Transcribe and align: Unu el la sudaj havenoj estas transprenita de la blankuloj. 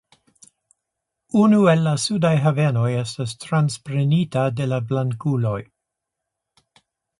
Unu 1.41 1.59
el 1.73 1.83
la 1.87 1.93
sudaj 2.05 2.31
havenoj 2.45 2.87
estas 3.03 3.37
transprenita 3.45 4.49
de 4.61 4.69
la 4.73 4.83
blankuloj. 4.95 5.63